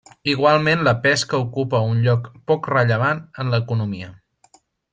Igualment 0.31 0.79
la 0.87 0.93
pesca 1.03 1.41
ocupa 1.43 1.81
un 1.89 2.01
lloc 2.07 2.31
poc 2.53 2.71
rellevant 2.77 3.21
en 3.45 3.55
l'economia. 3.57 4.11